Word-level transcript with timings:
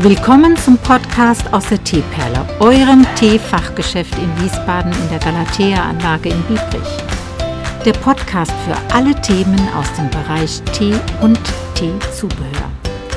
Willkommen 0.00 0.54
zum 0.58 0.76
Podcast 0.76 1.50
aus 1.54 1.70
der 1.70 1.82
Teeperle, 1.82 2.46
eurem 2.60 3.06
Teefachgeschäft 3.14 4.12
in 4.18 4.42
Wiesbaden 4.42 4.92
in 4.92 5.08
der 5.08 5.18
Galatea-Anlage 5.20 6.28
in 6.28 6.42
Biebrich. 6.42 7.82
Der 7.82 7.94
Podcast 7.94 8.52
für 8.66 8.76
alle 8.94 9.18
Themen 9.22 9.58
aus 9.74 9.90
dem 9.94 10.10
Bereich 10.10 10.60
Tee 10.74 10.92
und 11.22 11.40
Teezubehör. 11.74 12.70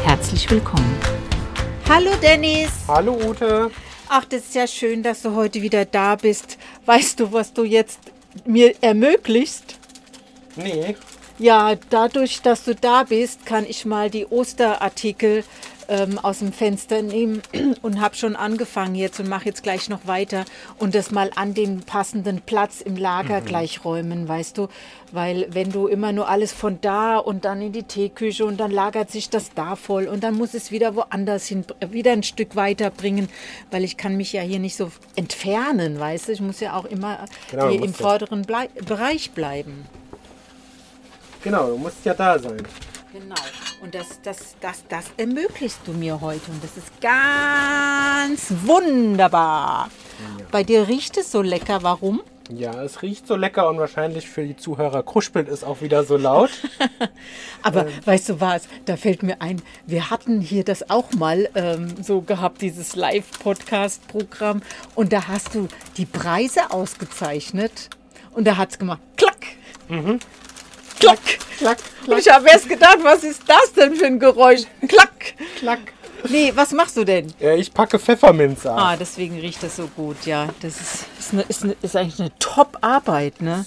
Herzlich 0.06 0.50
willkommen. 0.50 0.98
Hallo 1.90 2.12
Dennis. 2.22 2.70
Hallo 2.88 3.20
Ute. 3.28 3.72
Ach, 4.08 4.24
das 4.24 4.44
ist 4.44 4.56
ja 4.56 4.66
schön, 4.66 5.04
dass 5.04 5.22
du 5.22 5.36
heute 5.36 5.62
wieder 5.62 5.84
da 5.84 6.16
bist. 6.16 6.58
Weißt 6.86 7.20
du, 7.20 7.34
was 7.34 7.52
du 7.52 7.66
jetzt 7.66 8.00
mir 8.46 8.74
ermöglicht? 8.80 9.78
Nee. 10.56 10.96
Ja, 11.40 11.76
dadurch, 11.90 12.42
dass 12.42 12.64
du 12.64 12.74
da 12.74 13.04
bist, 13.04 13.46
kann 13.46 13.66
ich 13.66 13.86
mal 13.86 14.10
die 14.10 14.26
Osterartikel 14.26 15.44
ähm, 15.90 16.20
aus 16.20 16.40
dem 16.40 16.54
Fenster 16.54 17.02
nehmen 17.02 17.42
und 17.82 18.00
habe 18.00 18.16
schon 18.16 18.36
angefangen 18.36 18.96
jetzt 18.96 19.20
und 19.20 19.28
mache 19.28 19.46
jetzt 19.46 19.64
gleich 19.64 19.90
noch 19.90 20.08
weiter 20.08 20.46
und 20.78 20.96
das 20.96 21.12
mal 21.12 21.32
an 21.36 21.54
den 21.54 21.82
passenden 21.82 22.42
Platz 22.42 22.82
im 22.82 22.96
Lager 22.96 23.42
mhm. 23.42 23.46
gleich 23.46 23.84
räumen, 23.84 24.28
weißt 24.28 24.58
du? 24.58 24.68
Weil 25.12 25.48
wenn 25.50 25.72
du 25.72 25.88
immer 25.88 26.12
nur 26.12 26.30
alles 26.30 26.54
von 26.54 26.80
da 26.82 27.18
und 27.18 27.44
dann 27.46 27.62
in 27.62 27.72
die 27.72 27.84
Teeküche 27.84 28.46
und 28.46 28.60
dann 28.60 28.72
lagert 28.72 29.10
sich 29.10 29.30
das 29.30 29.54
da 29.54 29.76
voll 29.76 30.08
und 30.08 30.24
dann 30.24 30.36
muss 30.36 30.54
es 30.54 30.72
wieder 30.72 30.96
woanders 30.96 31.48
hin, 31.48 31.66
wieder 31.90 32.12
ein 32.12 32.24
Stück 32.24 32.56
weiter 32.56 32.92
bringen, 32.92 33.28
weil 33.72 33.84
ich 33.84 33.98
kann 33.98 34.16
mich 34.16 34.32
ja 34.34 34.42
hier 34.42 34.60
nicht 34.60 34.76
so 34.76 34.92
entfernen, 35.16 36.00
weißt 36.00 36.28
du? 36.28 36.32
Ich 36.34 36.42
muss 36.42 36.60
ja 36.60 36.76
auch 36.76 36.86
immer 36.86 37.26
genau, 37.50 37.70
hier 37.70 37.84
im 37.84 37.94
vorderen 37.94 38.44
Blei 38.44 38.70
Bereich 38.86 39.32
bleiben. 39.32 39.86
Genau, 41.44 41.70
du 41.70 41.78
musst 41.78 42.06
ja 42.06 42.14
da 42.14 42.38
sein. 42.38 42.62
Genau. 43.12 43.36
Und 43.82 43.96
das, 43.96 44.22
das, 44.22 44.56
das, 44.62 44.84
das 44.88 45.06
ermöglichst 45.18 45.80
du 45.86 45.94
mir 45.94 46.22
heute. 46.22 46.52
Und 46.52 46.64
das 46.64 46.78
ist 46.78 47.02
ganz 47.02 48.54
wunderbar. 48.66 49.90
Ja. 50.20 50.46
Bei 50.52 50.64
dir 50.64 50.88
riecht 50.88 51.18
es 51.18 51.32
so 51.32 51.42
lecker. 51.42 51.82
Warum? 51.82 52.22
Ja, 52.52 52.84
es 52.84 53.04
riecht 53.04 53.28
so 53.28 53.36
lecker 53.36 53.70
und 53.70 53.78
wahrscheinlich 53.78 54.28
für 54.28 54.44
die 54.44 54.58
Zuhörer 54.58 55.04
kruspelt 55.04 55.48
es 55.48 55.64
auch 55.64 55.82
wieder 55.82 56.04
so 56.04 56.18
laut. 56.18 56.50
Aber 57.62 57.88
ähm. 57.88 57.94
weißt 58.06 58.30
du 58.30 58.42
was, 58.42 58.68
da 58.86 58.98
fällt 58.98 59.22
mir 59.22 59.40
ein, 59.40 59.62
wir 59.86 60.10
hatten 60.10 60.42
hier 60.42 60.64
das 60.64 60.90
auch 60.90 61.12
mal 61.14 61.48
ähm, 61.54 61.94
so 62.02 62.22
gehabt, 62.22 62.62
dieses 62.62 62.96
Live-Podcast-Programm. 62.96 64.62
Und 64.96 65.14
da 65.14 65.28
hast 65.28 65.54
du 65.54 65.68
die 65.98 66.06
Preise 66.06 66.72
ausgezeichnet. 66.72 67.90
Und 68.32 68.46
da 68.46 68.58
hat 68.58 68.72
es 68.72 68.80
gemacht, 68.80 69.02
klack. 69.16 69.46
Mhm. 69.88 70.20
Klack, 71.00 71.20
klack, 71.58 71.78
klack. 72.04 72.20
Ich 72.20 72.30
habe 72.30 72.50
erst 72.50 72.68
gedacht, 72.68 73.00
was 73.02 73.24
ist 73.24 73.44
das 73.48 73.74
denn 73.74 73.96
für 73.96 74.06
ein 74.06 74.20
Geräusch? 74.20 74.64
Klack, 74.88 75.34
klack. 75.58 75.80
Nee, 76.28 76.52
was 76.54 76.72
machst 76.74 76.98
du 76.98 77.06
denn? 77.06 77.34
Ja, 77.40 77.54
ich 77.56 77.74
packe 77.74 77.98
Pfefferminz 77.98 78.66
an. 78.66 78.78
Ah, 78.78 78.98
deswegen 78.98 79.40
riecht 79.40 79.64
das 79.64 79.78
so 79.78 79.88
gut, 79.88 80.26
ja. 80.26 80.50
Das 80.62 80.76
ist, 80.76 81.06
ist, 81.18 81.34
eine, 81.34 81.42
ist, 81.44 81.64
eine, 81.64 81.76
ist 81.82 81.96
eigentlich 81.96 82.20
eine 82.20 82.38
Top-Arbeit, 82.40 83.42
ne? 83.42 83.66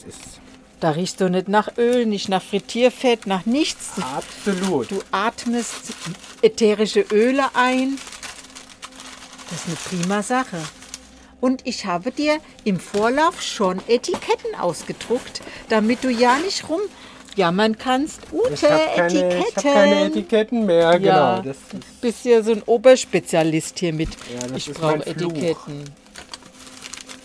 Da 0.81 0.91
riechst 0.91 1.21
du 1.21 1.31
nicht 1.31 1.49
nach 1.49 1.79
Öl, 1.79 2.07
nicht 2.07 2.29
nach 2.29 2.43
Frittierfett, 2.43 3.27
nach 3.27 3.47
nichts. 3.47 3.93
Absolut. 4.17 4.91
Du 4.91 5.01
atmest 5.13 5.95
ätherische 6.43 7.07
Öle 7.13 7.45
ein. 7.55 7.99
Das 9.49 9.61
ist 9.61 9.67
eine 9.69 10.03
prima 10.03 10.23
Sache. 10.23 10.59
Und 11.41 11.67
ich 11.67 11.87
habe 11.87 12.11
dir 12.11 12.39
im 12.65 12.79
Vorlauf 12.79 13.41
schon 13.43 13.81
Etiketten 13.89 14.55
ausgedruckt, 14.59 15.41
damit 15.69 16.05
du 16.05 16.11
ja 16.11 16.37
nicht 16.39 16.69
rum 16.69 16.81
jammern 17.37 17.77
kannst. 17.79 18.21
Ute, 18.33 18.55
ich 18.55 18.65
habe 18.65 18.81
keine, 18.95 19.25
Etiketten. 19.25 19.45
Ich 19.57 19.63
keine 19.63 20.05
Etiketten 20.05 20.67
mehr, 20.67 20.81
ja, 20.81 20.99
genau. 20.99 21.43
Du 21.43 21.55
bist 22.01 22.25
ja 22.25 22.43
so 22.43 22.53
ein 22.53 22.63
Oberspezialist 22.65 23.79
hier 23.79 23.93
mit. 23.93 24.11
Ja, 24.11 24.57
ich 24.57 24.73
brauche 24.73 25.07
Etiketten. 25.07 25.85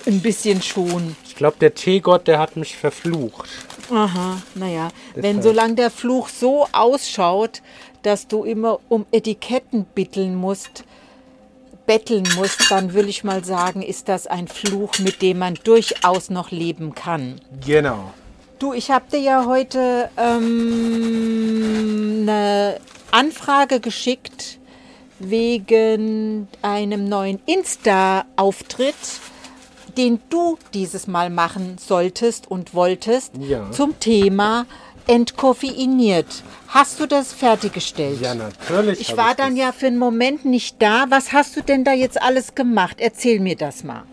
Ein 0.05 0.21
bisschen 0.21 0.61
schon. 0.61 1.15
Ich 1.25 1.35
glaube, 1.35 1.57
der 1.59 1.73
Teegott, 1.73 2.27
der 2.27 2.39
hat 2.39 2.55
mich 2.55 2.77
verflucht. 2.77 3.49
Aha, 3.91 4.41
naja. 4.55 4.89
Wenn 5.15 5.41
solange 5.41 5.75
der 5.75 5.91
Fluch 5.91 6.29
so 6.29 6.67
ausschaut, 6.71 7.61
dass 8.03 8.27
du 8.27 8.43
immer 8.43 8.79
um 8.89 9.05
Etiketten 9.11 9.85
bitteln 9.85 10.35
musst, 10.35 10.85
betteln 11.85 12.27
musst, 12.35 12.69
dann 12.69 12.93
will 12.93 13.09
ich 13.09 13.23
mal 13.23 13.43
sagen, 13.43 13.81
ist 13.81 14.07
das 14.09 14.27
ein 14.27 14.47
Fluch, 14.47 14.99
mit 14.99 15.21
dem 15.21 15.39
man 15.39 15.55
durchaus 15.63 16.29
noch 16.29 16.51
leben 16.51 16.95
kann. 16.95 17.41
Genau. 17.65 18.13
Du, 18.59 18.73
ich 18.73 18.90
habe 18.90 19.06
dir 19.12 19.19
ja 19.19 19.45
heute 19.45 20.09
ähm, 20.18 21.47
eine 22.23 22.79
Anfrage 23.12 23.79
geschickt 23.79 24.57
wegen 25.19 26.47
einem 26.63 27.07
neuen 27.07 27.40
Insta-Auftritt, 27.45 28.95
den 29.95 30.19
du 30.29 30.57
dieses 30.73 31.06
Mal 31.06 31.29
machen 31.29 31.78
solltest 31.79 32.50
und 32.50 32.73
wolltest 32.73 33.34
ja. 33.38 33.69
zum 33.72 34.00
Thema 34.00 34.66
entkoffeiniert. 35.06 36.44
Hast 36.68 37.00
du 37.00 37.06
das 37.06 37.34
fertiggestellt? 37.34 38.22
Ja, 38.22 38.34
natürlich. 38.34 39.01
Ich 39.01 39.16
war 39.16 39.31
ich 39.31 39.35
dann 39.38 39.56
ja 39.56 39.72
für 39.72 39.85
einen 39.88 40.00
Moment 40.00 40.45
nicht 40.45 40.81
da. 40.81 41.06
Was 41.09 41.31
hast 41.31 41.56
du 41.56 41.62
denn 41.62 41.84
da 41.84 41.94
jetzt 41.94 42.19
alles 42.22 42.56
gemacht? 42.56 42.97
Erzähl 43.00 43.39
mir 43.39 43.56
das 43.56 43.84
mal. 43.84 44.03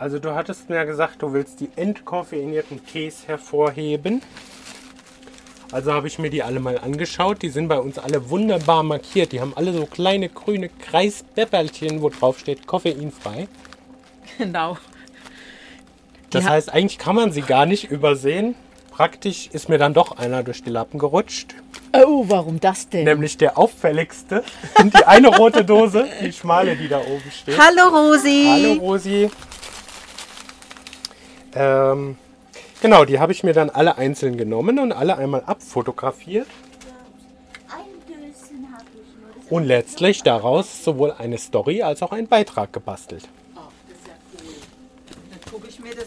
Also 0.00 0.18
du 0.18 0.34
hattest 0.34 0.70
mir 0.70 0.76
ja 0.76 0.84
gesagt, 0.84 1.20
du 1.20 1.34
willst 1.34 1.60
die 1.60 1.68
entkoffeinierten 1.76 2.86
Tees 2.86 3.28
hervorheben. 3.28 4.22
Also 5.72 5.92
habe 5.92 6.06
ich 6.06 6.18
mir 6.18 6.30
die 6.30 6.42
alle 6.42 6.58
mal 6.58 6.78
angeschaut. 6.78 7.42
Die 7.42 7.50
sind 7.50 7.68
bei 7.68 7.78
uns 7.78 7.98
alle 7.98 8.30
wunderbar 8.30 8.82
markiert. 8.82 9.32
Die 9.32 9.42
haben 9.42 9.52
alle 9.54 9.74
so 9.74 9.84
kleine 9.84 10.30
grüne 10.30 10.70
Kreisbäpperlchen, 10.70 12.00
wo 12.00 12.08
drauf 12.08 12.38
steht 12.38 12.66
koffeinfrei. 12.66 13.46
Genau. 14.38 14.78
Das 16.30 16.48
heißt, 16.48 16.72
eigentlich 16.72 16.96
kann 16.96 17.14
man 17.14 17.30
sie 17.30 17.42
gar 17.42 17.66
nicht 17.66 17.90
übersehen. 17.90 18.54
Praktisch 18.90 19.50
ist 19.52 19.68
mir 19.68 19.76
dann 19.76 19.92
doch 19.92 20.16
einer 20.16 20.42
durch 20.42 20.62
die 20.62 20.70
Lappen 20.70 20.98
gerutscht. 20.98 21.54
Oh, 21.92 22.24
warum 22.26 22.58
das 22.58 22.88
denn? 22.88 23.04
Nämlich 23.04 23.36
der 23.36 23.58
auffälligste. 23.58 24.44
Die 24.82 25.04
eine 25.04 25.28
rote 25.28 25.64
Dose, 25.64 26.06
die 26.22 26.32
schmale, 26.32 26.76
die 26.76 26.88
da 26.88 27.00
oben 27.00 27.30
steht. 27.30 27.58
Hallo 27.58 27.88
Rosi. 27.88 28.46
Hallo 28.48 28.72
Rosi. 28.74 29.30
Ähm, 31.54 32.16
genau, 32.80 33.04
die 33.04 33.18
habe 33.18 33.32
ich 33.32 33.42
mir 33.42 33.52
dann 33.52 33.70
alle 33.70 33.98
einzeln 33.98 34.36
genommen 34.36 34.78
und 34.78 34.92
alle 34.92 35.16
einmal 35.16 35.42
abfotografiert. 35.46 36.46
Und 39.48 39.64
letztlich 39.64 40.22
daraus 40.22 40.84
sowohl 40.84 41.10
eine 41.10 41.36
Story 41.36 41.82
als 41.82 42.02
auch 42.02 42.12
einen 42.12 42.28
Beitrag 42.28 42.72
gebastelt. 42.72 43.28
Oh, 43.56 43.60
das 43.88 43.98
ist 43.98 44.06
ja 44.06 44.12
cool. 44.32 44.54
Dann 45.30 45.52
gucke 45.52 45.68
ich, 45.68 45.80
mir 45.80 45.94
das, 45.94 46.06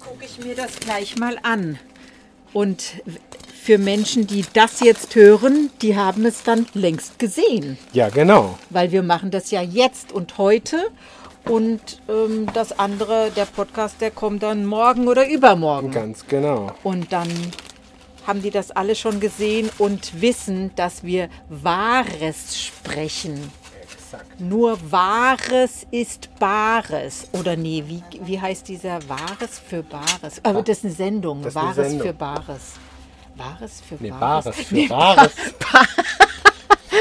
guck 0.00 0.22
ich 0.22 0.44
mir 0.44 0.54
das 0.54 0.80
gleich 0.80 1.18
mal 1.18 1.38
an. 1.42 1.78
Und 2.52 3.02
für 3.64 3.78
Menschen, 3.78 4.26
die 4.26 4.44
das 4.52 4.80
jetzt 4.80 5.14
hören, 5.14 5.70
die 5.80 5.96
haben 5.96 6.26
es 6.26 6.42
dann 6.42 6.66
längst 6.74 7.18
gesehen. 7.18 7.78
Ja, 7.94 8.10
genau. 8.10 8.58
Weil 8.68 8.92
wir 8.92 9.02
machen 9.02 9.30
das 9.30 9.50
ja 9.50 9.62
jetzt 9.62 10.12
und 10.12 10.36
heute. 10.36 10.90
Und 11.48 12.00
ähm, 12.08 12.46
das 12.54 12.78
andere, 12.78 13.30
der 13.36 13.44
Podcast, 13.44 14.00
der 14.00 14.10
kommt 14.10 14.42
dann 14.42 14.64
morgen 14.64 15.08
oder 15.08 15.28
übermorgen. 15.28 15.90
Ganz 15.90 16.26
genau. 16.26 16.72
Und 16.82 17.12
dann 17.12 17.28
haben 18.26 18.42
die 18.42 18.50
das 18.50 18.70
alle 18.70 18.94
schon 18.94 19.20
gesehen 19.20 19.68
und 19.78 20.20
wissen, 20.20 20.70
dass 20.76 21.04
wir 21.04 21.28
Wahres 21.48 22.58
sprechen. 22.58 23.52
Exakt. 23.82 24.40
Nur 24.40 24.78
Wahres 24.90 25.86
ist 25.90 26.30
Bares. 26.38 27.28
Oder 27.32 27.56
nee, 27.56 27.84
wie, 27.86 28.02
wie 28.24 28.40
heißt 28.40 28.68
dieser 28.68 29.06
Wahres 29.08 29.58
für 29.58 29.82
Bares? 29.82 30.40
Aber 30.42 30.62
das 30.62 30.78
ist 30.78 30.84
eine 30.84 30.94
Sendung. 30.94 31.42
Das 31.42 31.54
Wahres 31.54 31.78
eine 31.78 31.88
Sendung. 31.88 32.06
für 32.08 32.14
Bares. 32.14 32.72
Wahres 33.36 33.82
für 33.86 33.96
nee, 34.00 34.10
Bares. 34.10 34.44
Bares 34.44 34.66
für 34.66 34.74
nee, 34.74 34.86
Bares. 34.88 35.32
Ba 35.58 35.86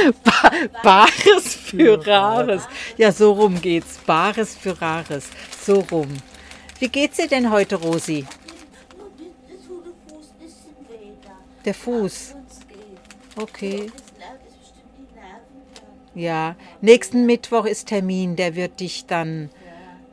ba 0.23 0.51
Bares 0.81 1.55
für 1.55 2.05
Rares. 2.05 2.63
Ja, 2.97 3.11
so 3.11 3.33
rum 3.33 3.61
geht's. 3.61 3.99
Bares 4.05 4.55
für 4.55 4.79
Rares. 4.81 5.29
So 5.65 5.79
rum. 5.91 6.09
Wie 6.79 6.89
geht's 6.89 7.17
dir 7.17 7.27
denn 7.27 7.51
heute, 7.51 7.75
Rosi? 7.75 8.25
Der 11.65 11.73
Fuß. 11.73 12.35
Okay. 13.35 13.91
Ja, 16.15 16.55
nächsten 16.81 17.25
Mittwoch 17.25 17.65
ist 17.65 17.87
Termin. 17.87 18.35
Der 18.35 18.55
wird 18.55 18.79
dich 18.79 19.05
dann 19.05 19.49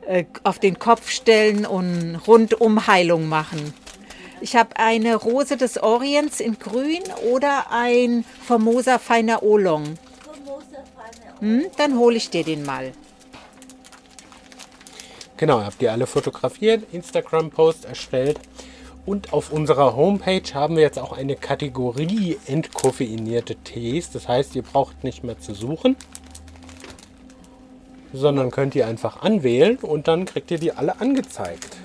äh, 0.07 0.25
auf 0.45 0.59
den 0.59 0.79
Kopf 0.79 1.11
stellen 1.11 1.67
und 1.67 2.17
rundum 2.27 2.87
Heilung 2.87 3.29
machen. 3.29 3.75
Ich 4.41 4.57
habe 4.57 4.77
eine 4.77 5.17
Rose 5.17 5.57
des 5.57 5.83
Orients 5.83 6.41
in 6.41 6.59
Grün 6.59 7.03
oder 7.31 7.67
ein 7.71 8.25
Formosa 8.43 8.99
feiner 8.99 9.43
Oolong. 9.43 9.99
Hm, 11.41 11.67
dann 11.77 11.99
hole 11.99 12.17
ich 12.17 12.31
dir 12.31 12.45
den 12.45 12.65
mal. 12.65 12.93
Genau, 15.37 15.63
habt 15.63 15.81
ihr 15.83 15.93
alle 15.93 16.07
fotografiert, 16.07 16.85
Instagram-Post 16.93 17.85
erstellt. 17.85 18.39
Und 19.07 19.33
auf 19.33 19.51
unserer 19.51 19.97
Homepage 19.97 20.43
haben 20.55 20.77
wir 20.77 20.83
jetzt 20.83 20.99
auch 20.99 21.13
eine 21.17 21.35
Kategorie 21.37 22.39
entkoffeinierte 22.47 23.57
Tees. 23.57 24.11
Das 24.11 24.29
heißt, 24.29 24.55
ihr 24.55 24.63
braucht 24.63 25.03
nicht 25.05 25.25
mehr 25.25 25.39
zu 25.39 25.55
suchen. 25.55 25.97
sondern 28.13 28.51
könnt 28.51 28.75
ihr 28.75 28.87
einfach 28.87 29.23
anwählen 29.23 29.77
und 29.77 30.09
dann 30.09 30.25
kriegt 30.25 30.51
ihr 30.51 30.59
die 30.59 30.73
alle 30.73 31.01
angezeigt. 31.01 31.77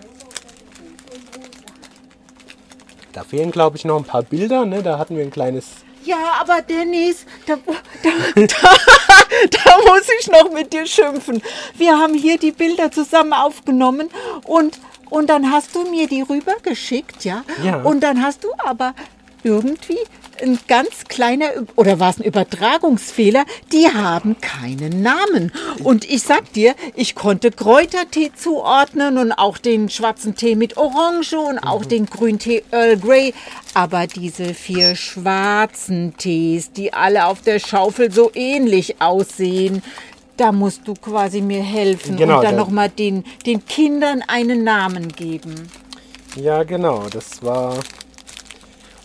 Da 3.15 3.23
fehlen, 3.23 3.51
glaube 3.51 3.77
ich, 3.77 3.85
noch 3.85 3.95
ein 3.95 4.03
paar 4.03 4.23
Bilder. 4.23 4.65
Ne? 4.65 4.83
Da 4.83 4.99
hatten 4.99 5.15
wir 5.15 5.23
ein 5.23 5.31
kleines 5.31 5.67
Ja, 6.03 6.17
aber 6.41 6.61
Dennis, 6.61 7.25
da, 7.45 7.55
da, 8.03 8.09
da, 8.41 8.45
da 8.45 9.77
muss 9.87 10.03
ich 10.19 10.29
noch 10.29 10.51
mit 10.51 10.73
dir 10.73 10.85
schimpfen. 10.85 11.41
Wir 11.77 11.97
haben 11.97 12.13
hier 12.13 12.37
die 12.37 12.51
Bilder 12.51 12.91
zusammen 12.91 13.31
aufgenommen 13.31 14.09
und, 14.43 14.79
und 15.09 15.29
dann 15.29 15.49
hast 15.49 15.73
du 15.75 15.89
mir 15.89 16.07
die 16.07 16.23
rübergeschickt, 16.23 17.23
ja? 17.23 17.45
Ja. 17.63 17.77
Und 17.83 18.01
dann 18.01 18.21
hast 18.21 18.43
du 18.43 18.49
aber 18.57 18.93
irgendwie 19.43 19.99
ein 20.41 20.59
ganz 20.67 21.05
kleiner, 21.07 21.47
oder 21.75 21.99
war 21.99 22.09
es 22.11 22.19
ein 22.19 22.23
Übertragungsfehler, 22.23 23.45
die 23.71 23.87
haben 23.87 24.35
keinen 24.41 25.01
Namen. 25.01 25.51
Und 25.83 26.09
ich 26.09 26.23
sag 26.23 26.51
dir, 26.53 26.75
ich 26.95 27.15
konnte 27.15 27.51
Kräutertee 27.51 28.31
zuordnen 28.35 29.17
und 29.17 29.31
auch 29.31 29.57
den 29.57 29.89
schwarzen 29.89 30.35
Tee 30.35 30.55
mit 30.55 30.77
Orange 30.77 31.33
und 31.37 31.59
auch 31.59 31.85
den 31.85 32.05
Grüntee 32.05 32.63
Earl 32.71 32.97
Grey. 32.97 33.33
Aber 33.73 34.07
diese 34.07 34.53
vier 34.53 34.95
schwarzen 34.95 36.15
Tees, 36.17 36.71
die 36.71 36.93
alle 36.93 37.25
auf 37.25 37.41
der 37.41 37.59
Schaufel 37.59 38.11
so 38.11 38.31
ähnlich 38.33 39.01
aussehen, 39.01 39.81
da 40.37 40.51
musst 40.51 40.81
du 40.85 40.93
quasi 40.95 41.41
mir 41.41 41.63
helfen 41.63 42.17
Genau, 42.17 42.37
und 42.37 42.43
dann 42.43 42.55
da- 42.55 42.61
nochmal 42.61 42.89
den, 42.89 43.23
den 43.45 43.65
Kindern 43.65 44.21
einen 44.27 44.63
Namen 44.63 45.07
geben. 45.09 45.69
Ja, 46.35 46.63
genau. 46.63 47.05
Das 47.09 47.41
war. 47.41 47.75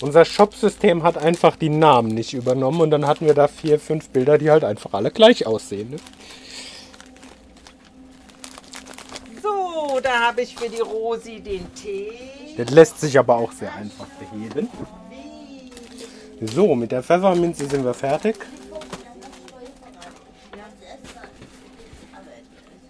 Unser 0.03 0.25
Shop-System 0.25 1.03
hat 1.03 1.19
einfach 1.19 1.57
die 1.57 1.69
Namen 1.69 2.09
nicht 2.09 2.33
übernommen 2.33 2.81
und 2.81 2.91
dann 2.91 3.07
hatten 3.07 3.27
wir 3.27 3.35
da 3.35 3.49
vier, 3.49 3.79
fünf 3.79 4.09
Bilder, 4.09 4.39
die 4.39 4.51
halt 4.51 4.65
einfach 4.65 4.95
alle 4.95 5.11
gleich 5.11 5.47
aussehen. 5.47 5.91
Ne? 5.91 5.97
So, 9.43 10.01
da 10.03 10.29
habe 10.29 10.41
ich 10.41 10.57
für 10.57 10.71
die 10.71 10.81
Rosi 10.81 11.41
den 11.41 11.73
Tee. 11.75 12.13
Das 12.57 12.71
lässt 12.71 13.01
sich 13.01 13.19
aber 13.19 13.37
auch 13.37 13.53
sehr 13.53 13.75
einfach 13.75 14.07
beheben. 14.19 14.69
So, 16.41 16.75
mit 16.75 16.91
der 16.93 17.03
Pfefferminze 17.03 17.67
sind 17.69 17.85
wir 17.85 17.93
fertig. 17.93 18.37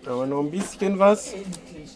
Aber 0.07 0.27
noch 0.27 0.41
ein 0.41 0.51
bisschen 0.51 0.99
was. 0.99 1.33
Endlich. 1.33 1.91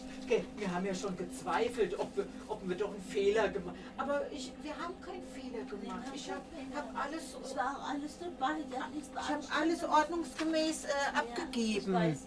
Wir 0.57 0.73
haben 0.73 0.85
ja 0.85 0.93
schon 0.93 1.15
gezweifelt, 1.17 1.99
ob 1.99 2.15
wir, 2.17 2.25
ob 2.65 2.69
wir 2.69 2.77
doch 2.77 2.89
einen 2.93 3.03
Fehler 3.09 3.47
gemacht. 3.49 3.75
Aber 3.97 4.21
ich, 4.31 4.51
wir 4.63 4.71
haben 4.71 4.93
keinen 5.01 5.23
Fehler 5.33 5.63
gemacht. 5.65 6.05
Ich 6.13 6.29
habe 6.29 6.41
hab 6.75 7.05
alles, 7.05 7.23
Es 7.43 7.55
war 7.55 7.77
auch 7.77 7.89
alles 7.89 8.17
dabei, 8.19 8.53
ich 8.97 9.29
hab 9.29 9.61
alles 9.61 9.83
ordnungsgemäß 9.83 10.85
äh, 10.85 11.17
abgegeben. 11.17 12.17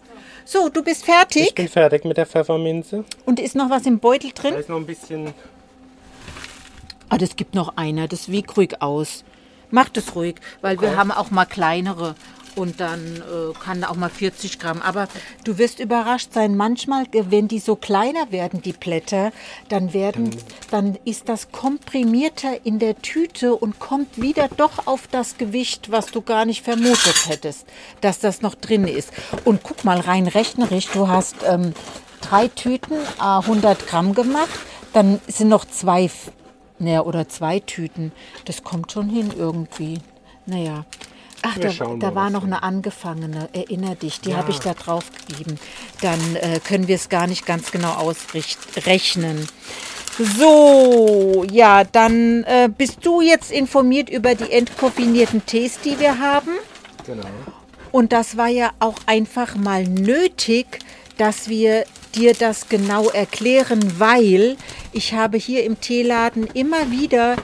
So, 0.45 0.69
du 0.69 0.83
bist 0.83 1.01
Ich 1.01 1.05
fertig 1.05 1.55
bin 1.55 1.67
fertig 1.67 2.05
mit 2.05 2.17
der 2.17 2.25
Pfefferminze. 2.25 3.03
und 3.25 3.39
ist 3.39 3.55
noch 3.55 3.69
was 3.69 3.85
im 3.85 3.99
Beutel 3.99 4.31
Da 4.33 4.41
drin? 4.41 4.53
ist 4.55 4.69
noch 4.69 4.77
ein 4.77 4.85
bisschen. 4.85 5.33
Ah, 7.09 7.17
das 7.17 7.35
gibt 7.35 7.55
noch 7.55 7.75
einer. 7.75 8.07
Das 8.07 8.29
wiegt 8.31 8.55
ruhig 8.55 8.81
aus. 8.81 9.23
Mach 9.71 9.89
das 9.89 10.15
ruhig, 10.15 10.35
weil 10.61 10.79
wir 10.81 10.95
haben 10.95 11.11
auch 11.11 11.31
mal 11.31 11.45
kleinere. 11.45 12.15
Und 12.55 12.79
dann 12.79 13.17
äh, 13.17 13.53
kann 13.59 13.83
auch 13.83 13.95
mal 13.95 14.09
40 14.09 14.59
Gramm. 14.59 14.81
Aber 14.81 15.07
du 15.43 15.57
wirst 15.57 15.79
überrascht 15.79 16.33
sein, 16.33 16.55
manchmal, 16.55 17.03
äh, 17.13 17.25
wenn 17.29 17.47
die 17.47 17.59
so 17.59 17.75
kleiner 17.75 18.31
werden, 18.31 18.61
die 18.61 18.73
Blätter, 18.73 19.31
dann 19.69 19.93
werden, 19.93 20.35
dann 20.71 20.97
ist 21.05 21.29
das 21.29 21.51
komprimierter 21.51 22.65
in 22.65 22.79
der 22.79 23.01
Tüte 23.01 23.55
und 23.55 23.79
kommt 23.79 24.21
wieder 24.21 24.49
doch 24.57 24.87
auf 24.87 25.07
das 25.07 25.37
Gewicht, 25.37 25.91
was 25.91 26.07
du 26.07 26.21
gar 26.21 26.45
nicht 26.45 26.63
vermutet 26.63 27.27
hättest, 27.27 27.65
dass 28.01 28.19
das 28.19 28.41
noch 28.41 28.55
drin 28.55 28.85
ist. 28.87 29.11
Und 29.45 29.63
guck 29.63 29.83
mal 29.83 29.99
rein 29.99 30.27
rechnerisch, 30.27 30.87
du 30.87 31.07
hast 31.07 31.35
ähm, 31.45 31.73
drei 32.21 32.47
Tüten, 32.47 32.95
äh, 33.19 33.23
100 33.23 33.87
Gramm 33.87 34.13
gemacht, 34.13 34.49
dann 34.93 35.19
sind 35.27 35.49
noch 35.49 35.65
zwei 35.65 36.09
naja, 36.79 37.01
oder 37.01 37.27
zwei 37.27 37.59
Tüten. 37.59 38.11
Das 38.45 38.63
kommt 38.63 38.91
schon 38.91 39.09
hin 39.09 39.31
irgendwie. 39.37 39.99
Naja. 40.45 40.85
Ach, 41.41 41.57
da, 41.57 41.69
da 41.97 42.15
war 42.15 42.29
noch 42.29 42.41
wir- 42.41 42.47
eine 42.47 42.63
angefangene. 42.63 43.49
Erinner 43.53 43.95
dich, 43.95 44.19
die 44.21 44.31
Ja. 44.31 44.37
habe 44.37 44.51
ich 44.51 44.59
da 44.59 44.73
drauf 44.73 45.05
gegeben. 45.27 45.57
Dann 46.01 46.35
äh, 46.35 46.59
können 46.63 46.87
wir 46.87 46.95
es 46.95 47.09
gar 47.09 47.27
nicht 47.27 47.45
ganz 47.45 47.71
genau 47.71 47.93
ausrechnen. 47.93 49.47
So, 50.37 51.45
ja, 51.51 51.83
dann 51.85 52.43
äh, 52.43 52.69
bist 52.75 52.97
du 53.05 53.21
jetzt 53.21 53.51
informiert 53.51 54.09
über 54.09 54.35
die 54.35 54.51
entkoffinierten 54.51 55.45
Tees, 55.45 55.79
die 55.79 55.97
wir 55.99 56.19
haben. 56.19 56.51
Genau. 57.05 57.23
Und 57.91 58.11
das 58.11 58.35
war 58.35 58.47
ja 58.49 58.71
auch 58.79 58.95
einfach 59.05 59.55
mal 59.55 59.83
nötig, 59.85 60.79
dass 61.17 61.47
wir 61.49 61.85
dir 62.15 62.33
das 62.33 62.67
genau 62.69 63.09
erklären, 63.09 63.79
weil 63.99 64.57
ich 64.91 65.13
habe 65.13 65.37
hier 65.37 65.63
im 65.63 65.79
Teeladen 65.79 66.47
immer 66.53 66.91
wieder 66.91 67.35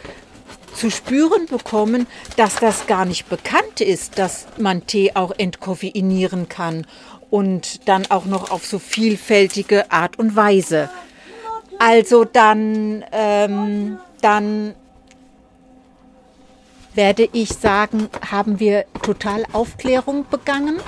zu 0.75 0.91
spüren 0.91 1.45
bekommen, 1.47 2.07
dass 2.37 2.57
das 2.57 2.87
gar 2.87 3.05
nicht 3.05 3.29
bekannt 3.29 3.81
ist, 3.81 4.19
dass 4.19 4.47
man 4.57 4.85
Tee 4.85 5.11
auch 5.15 5.31
entkoffeinieren 5.37 6.49
kann 6.49 6.85
und 7.29 7.87
dann 7.87 8.05
auch 8.09 8.25
noch 8.25 8.51
auf 8.51 8.65
so 8.65 8.79
vielfältige 8.79 9.91
Art 9.91 10.19
und 10.19 10.35
Weise. 10.35 10.89
Also 11.79 12.23
dann, 12.23 13.03
ähm, 13.11 13.97
dann 14.21 14.75
werde 16.93 17.27
ich 17.33 17.49
sagen, 17.49 18.09
haben 18.31 18.59
wir 18.59 18.85
total 19.01 19.43
Aufklärung 19.51 20.25
begangen. 20.29 20.79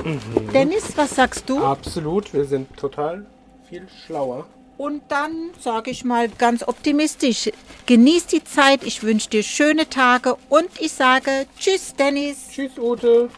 Dennis, 0.53 0.95
was 0.95 1.15
sagst 1.15 1.49
du? 1.49 1.59
Absolut, 1.59 2.33
wir 2.33 2.45
sind 2.45 2.75
total 2.77 3.25
viel 3.69 3.85
schlauer. 4.05 4.45
Und 4.77 5.01
dann 5.09 5.51
sage 5.59 5.89
ich 5.89 6.03
mal 6.03 6.29
ganz 6.29 6.67
optimistisch, 6.67 7.49
genieß 7.87 8.27
die 8.27 8.43
Zeit, 8.43 8.83
ich 8.83 9.01
wünsche 9.01 9.29
dir 9.29 9.43
schöne 9.43 9.89
Tage 9.89 10.37
und 10.49 10.69
ich 10.79 10.91
sage 10.91 11.47
Tschüss, 11.59 11.95
Dennis. 11.95 12.49
Tschüss, 12.51 12.77
Ute. 12.77 13.29